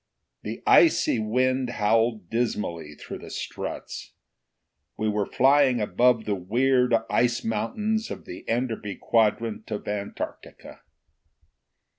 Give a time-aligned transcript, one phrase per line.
[0.41, 4.13] The icy wind howled dismally through the struts.
[4.97, 10.81] We were flying above the weird ice mountains of the Enderby quadrant of Antarctica.